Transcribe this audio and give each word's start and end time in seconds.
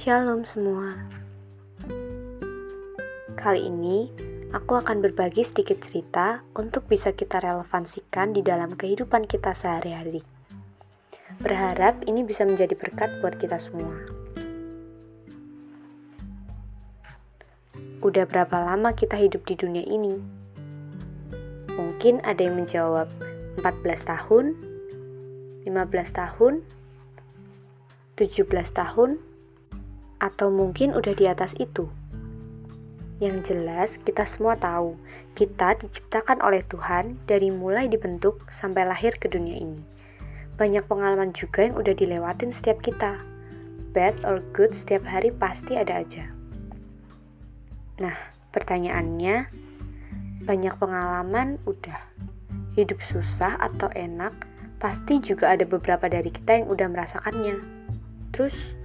Shalom 0.00 0.48
semua. 0.48 0.96
Kali 3.36 3.68
ini 3.68 4.08
aku 4.48 4.80
akan 4.80 5.04
berbagi 5.04 5.44
sedikit 5.44 5.76
cerita 5.76 6.40
untuk 6.56 6.88
bisa 6.88 7.12
kita 7.12 7.36
relevansikan 7.36 8.32
di 8.32 8.40
dalam 8.40 8.80
kehidupan 8.80 9.28
kita 9.28 9.52
sehari-hari. 9.52 10.24
Berharap 11.44 12.00
ini 12.08 12.24
bisa 12.24 12.48
menjadi 12.48 12.80
berkat 12.80 13.20
buat 13.20 13.36
kita 13.36 13.60
semua. 13.60 13.92
Udah 18.00 18.24
berapa 18.24 18.56
lama 18.56 18.96
kita 18.96 19.20
hidup 19.20 19.44
di 19.44 19.52
dunia 19.52 19.84
ini? 19.84 20.16
Mungkin 21.76 22.24
ada 22.24 22.40
yang 22.40 22.56
menjawab 22.56 23.12
14 23.60 24.08
tahun, 24.08 24.56
15 25.68 25.68
tahun, 26.16 26.64
17 28.16 28.48
tahun, 28.72 29.28
atau 30.20 30.52
mungkin 30.52 30.92
udah 30.92 31.16
di 31.16 31.24
atas 31.26 31.56
itu. 31.56 31.88
Yang 33.20 33.52
jelas, 33.52 33.90
kita 34.00 34.24
semua 34.24 34.56
tahu, 34.56 34.96
kita 35.36 35.76
diciptakan 35.76 36.40
oleh 36.40 36.64
Tuhan 36.64 37.20
dari 37.28 37.52
mulai 37.52 37.84
dibentuk 37.84 38.48
sampai 38.48 38.88
lahir 38.88 39.16
ke 39.20 39.28
dunia 39.28 39.60
ini. 39.60 39.80
Banyak 40.56 40.88
pengalaman 40.88 41.32
juga 41.36 41.68
yang 41.68 41.76
udah 41.76 41.92
dilewatin 41.92 42.48
setiap 42.48 42.80
kita. 42.80 43.20
Bad 43.92 44.24
or 44.24 44.40
good 44.56 44.72
setiap 44.72 45.04
hari 45.04 45.32
pasti 45.32 45.76
ada 45.76 46.00
aja. 46.00 46.32
Nah, 48.00 48.16
pertanyaannya, 48.56 49.52
banyak 50.48 50.74
pengalaman 50.80 51.60
udah. 51.68 52.00
Hidup 52.72 53.04
susah 53.04 53.60
atau 53.60 53.92
enak, 53.92 54.32
pasti 54.80 55.20
juga 55.20 55.52
ada 55.52 55.68
beberapa 55.68 56.08
dari 56.08 56.32
kita 56.32 56.64
yang 56.64 56.72
udah 56.72 56.88
merasakannya. 56.88 57.60
Terus, 58.32 58.79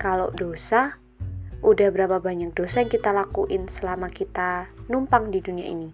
kalau 0.00 0.32
dosa, 0.32 0.96
udah 1.60 1.92
berapa 1.92 2.24
banyak 2.24 2.56
dosa 2.56 2.80
yang 2.80 2.88
kita 2.88 3.12
lakuin 3.12 3.68
selama 3.68 4.08
kita 4.08 4.72
numpang 4.88 5.28
di 5.28 5.44
dunia 5.44 5.68
ini? 5.68 5.92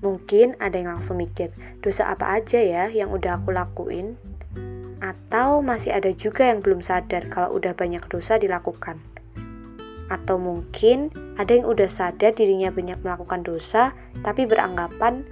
Mungkin 0.00 0.56
ada 0.56 0.80
yang 0.80 0.96
langsung 0.96 1.20
mikir, 1.20 1.52
dosa 1.84 2.08
apa 2.08 2.40
aja 2.40 2.64
ya 2.64 2.88
yang 2.88 3.12
udah 3.12 3.36
aku 3.36 3.52
lakuin? 3.52 4.16
Atau 5.04 5.60
masih 5.60 5.92
ada 5.92 6.08
juga 6.16 6.48
yang 6.48 6.64
belum 6.64 6.80
sadar 6.80 7.28
kalau 7.28 7.60
udah 7.60 7.76
banyak 7.76 8.00
dosa 8.08 8.40
dilakukan? 8.40 9.04
Atau 10.08 10.40
mungkin 10.40 11.12
ada 11.36 11.52
yang 11.52 11.68
udah 11.68 11.92
sadar 11.92 12.32
dirinya 12.32 12.72
banyak 12.72 13.04
melakukan 13.04 13.44
dosa, 13.44 13.92
tapi 14.24 14.48
beranggapan, 14.48 15.28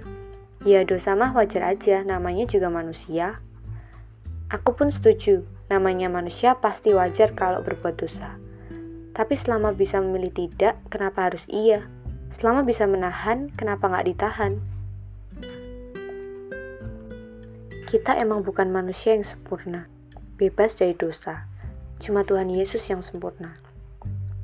ya 0.61 0.85
dosa 0.85 1.17
mah 1.17 1.33
wajar 1.33 1.73
aja, 1.73 2.05
namanya 2.05 2.45
juga 2.45 2.69
manusia. 2.69 3.41
Aku 4.53 4.77
pun 4.77 4.93
setuju, 4.93 5.41
namanya 5.65 6.13
manusia 6.13 6.53
pasti 6.61 6.93
wajar 6.93 7.33
kalau 7.33 7.65
berbuat 7.65 7.97
dosa. 7.97 8.37
Tapi 9.09 9.33
selama 9.33 9.73
bisa 9.73 9.97
memilih 9.97 10.29
tidak, 10.29 10.77
kenapa 10.93 11.25
harus 11.25 11.41
iya? 11.49 11.89
Selama 12.29 12.61
bisa 12.61 12.85
menahan, 12.85 13.49
kenapa 13.57 13.89
nggak 13.89 14.05
ditahan? 14.13 14.61
Kita 17.89 18.13
emang 18.21 18.45
bukan 18.45 18.69
manusia 18.69 19.17
yang 19.17 19.25
sempurna, 19.25 19.89
bebas 20.37 20.77
dari 20.77 20.93
dosa. 20.93 21.49
Cuma 21.97 22.21
Tuhan 22.21 22.53
Yesus 22.53 22.85
yang 22.93 23.01
sempurna. 23.01 23.57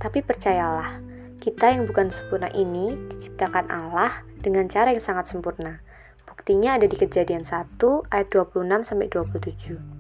Tapi 0.02 0.26
percayalah, 0.26 1.06
kita 1.38 1.70
yang 1.70 1.86
bukan 1.86 2.10
sempurna 2.10 2.50
ini 2.58 2.98
diciptakan 3.14 3.70
Allah 3.70 4.26
dengan 4.42 4.66
cara 4.74 4.90
yang 4.90 5.06
sangat 5.06 5.30
sempurna. 5.30 5.86
Buktinya 6.26 6.82
ada 6.82 6.90
di 6.90 6.98
kejadian 6.98 7.46
1 7.46 7.78
ayat 8.10 8.28
26 8.34 8.90
sampai 8.90 9.06
27. 9.06 9.99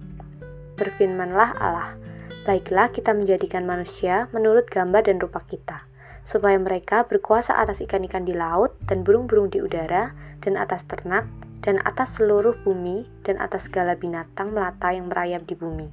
Berfirmanlah 0.79 1.59
Allah, 1.59 1.99
baiklah 2.47 2.87
kita 2.95 3.11
menjadikan 3.11 3.67
manusia 3.67 4.31
menurut 4.31 4.71
gambar 4.71 5.11
dan 5.11 5.19
rupa 5.19 5.43
kita, 5.43 5.83
supaya 6.23 6.55
mereka 6.55 7.03
berkuasa 7.03 7.59
atas 7.59 7.83
ikan-ikan 7.83 8.23
di 8.23 8.31
laut 8.31 8.79
dan 8.87 9.03
burung-burung 9.03 9.51
di 9.51 9.59
udara 9.59 10.15
dan 10.39 10.55
atas 10.55 10.87
ternak 10.87 11.27
dan 11.59 11.83
atas 11.83 12.15
seluruh 12.15 12.55
bumi 12.63 13.11
dan 13.27 13.43
atas 13.43 13.67
segala 13.67 13.99
binatang 13.99 14.55
melata 14.55 14.95
yang 14.95 15.11
merayap 15.11 15.43
di 15.43 15.59
bumi. 15.59 15.91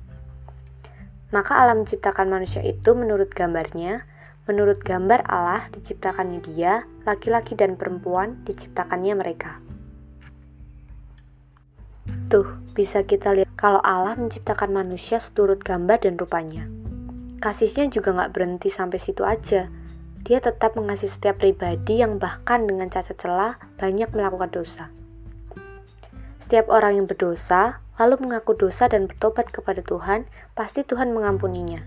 Maka 1.35 1.59
Allah 1.59 1.75
menciptakan 1.75 2.31
manusia 2.31 2.63
itu 2.63 2.95
menurut 2.95 3.35
gambarnya, 3.35 4.07
menurut 4.47 4.79
gambar 4.79 5.27
Allah 5.27 5.67
diciptakannya 5.75 6.39
dia, 6.47 6.87
laki-laki 7.03 7.59
dan 7.59 7.75
perempuan 7.75 8.47
diciptakannya 8.47 9.19
mereka. 9.19 9.66
Tuh, 12.27 12.59
bisa 12.75 13.07
kita 13.07 13.31
lihat 13.39 13.55
kalau 13.55 13.79
Allah 13.87 14.19
menciptakan 14.19 14.75
manusia 14.75 15.23
seturut 15.23 15.63
gambar 15.63 16.03
dan 16.03 16.19
rupanya. 16.19 16.67
Kasihnya 17.39 17.87
juga 17.87 18.11
nggak 18.11 18.35
berhenti 18.35 18.67
sampai 18.67 18.99
situ 18.99 19.23
aja. 19.23 19.71
Dia 20.27 20.43
tetap 20.43 20.75
mengasihi 20.75 21.07
setiap 21.07 21.39
pribadi 21.39 22.03
yang 22.03 22.19
bahkan 22.19 22.67
dengan 22.67 22.91
cacat 22.91 23.15
celah 23.15 23.63
banyak 23.79 24.11
melakukan 24.11 24.51
dosa. 24.51 24.91
Setiap 26.43 26.67
orang 26.67 26.99
yang 26.99 27.07
berdosa, 27.07 27.79
lalu 27.95 28.27
mengaku 28.27 28.59
dosa 28.59 28.91
dan 28.91 29.07
bertobat 29.07 29.55
kepada 29.55 29.87
Tuhan, 29.87 30.27
pasti 30.59 30.83
Tuhan 30.83 31.15
mengampuninya. 31.15 31.87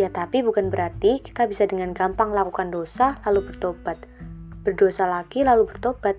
Ya, 0.00 0.08
tapi 0.08 0.40
bukan 0.40 0.72
berarti 0.72 1.20
kita 1.20 1.44
bisa 1.44 1.68
dengan 1.68 1.92
gampang 1.92 2.32
lakukan 2.32 2.72
dosa 2.72 3.20
lalu 3.28 3.52
bertobat. 3.52 4.00
Berdosa 4.64 5.04
lagi 5.04 5.44
lalu 5.44 5.68
bertobat. 5.68 6.16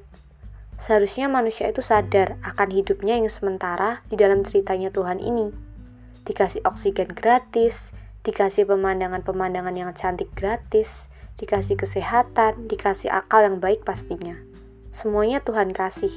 Seharusnya 0.81 1.31
manusia 1.31 1.69
itu 1.69 1.79
sadar 1.79 2.35
akan 2.43 2.69
hidupnya 2.73 3.15
yang 3.15 3.29
sementara 3.29 4.03
di 4.09 4.19
dalam 4.19 4.43
ceritanya 4.43 4.89
Tuhan 4.89 5.21
ini. 5.21 5.53
Dikasih 6.23 6.63
oksigen 6.63 7.11
gratis, 7.11 7.91
dikasih 8.23 8.63
pemandangan-pemandangan 8.67 9.75
yang 9.75 9.91
cantik 9.93 10.31
gratis, 10.33 11.11
dikasih 11.37 11.75
kesehatan, 11.75 12.71
dikasih 12.71 13.11
akal 13.11 13.43
yang 13.43 13.59
baik 13.59 13.83
pastinya. 13.83 14.39
Semuanya 14.93 15.41
Tuhan 15.41 15.73
kasih. 15.73 16.13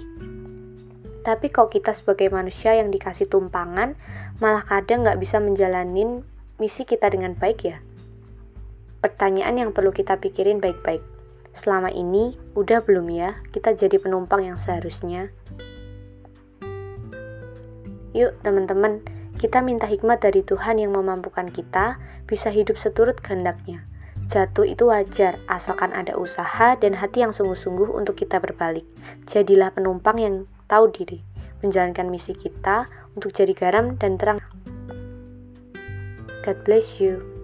Tapi 1.27 1.51
kok 1.51 1.75
kita 1.75 1.91
sebagai 1.91 2.31
manusia 2.31 2.79
yang 2.79 2.95
dikasih 2.95 3.27
tumpangan, 3.27 3.99
malah 4.39 4.63
kadang 4.63 5.03
nggak 5.03 5.19
bisa 5.19 5.43
menjalanin 5.43 6.23
misi 6.63 6.87
kita 6.87 7.11
dengan 7.11 7.35
baik 7.35 7.67
ya? 7.67 7.83
Pertanyaan 9.03 9.59
yang 9.59 9.71
perlu 9.75 9.91
kita 9.91 10.23
pikirin 10.23 10.63
baik-baik. 10.63 11.16
Selama 11.57 11.89
ini, 11.89 12.37
udah 12.53 12.85
belum 12.85 13.09
ya 13.09 13.41
kita 13.49 13.73
jadi 13.73 13.97
penumpang 13.97 14.45
yang 14.45 14.61
seharusnya? 14.61 15.33
Yuk 18.13 18.37
teman-teman, 18.45 19.01
kita 19.41 19.65
minta 19.65 19.89
hikmat 19.89 20.21
dari 20.21 20.45
Tuhan 20.45 20.77
yang 20.81 20.93
memampukan 20.93 21.49
kita 21.49 21.97
bisa 22.29 22.53
hidup 22.53 22.77
seturut 22.77 23.21
kehendaknya. 23.21 23.89
Jatuh 24.27 24.67
itu 24.67 24.91
wajar, 24.91 25.39
asalkan 25.47 25.95
ada 25.95 26.19
usaha 26.19 26.75
dan 26.77 26.99
hati 26.99 27.23
yang 27.23 27.31
sungguh-sungguh 27.31 27.93
untuk 27.93 28.19
kita 28.19 28.43
berbalik. 28.43 28.85
Jadilah 29.29 29.71
penumpang 29.71 30.19
yang 30.19 30.35
tahu 30.67 30.91
diri, 30.91 31.23
menjalankan 31.63 32.11
misi 32.11 32.35
kita 32.35 32.91
untuk 33.15 33.31
jadi 33.33 33.55
garam 33.55 33.95
dan 33.97 34.19
terang. 34.19 34.43
God 36.43 36.59
bless 36.67 36.99
you. 36.99 37.36